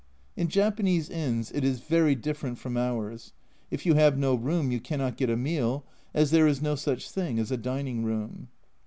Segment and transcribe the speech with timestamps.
[0.35, 3.33] In Japanese inns it is very different from ours;
[3.69, 7.11] if you have no room you cannot get a meal, as there is no such
[7.11, 8.47] thing as a dining room.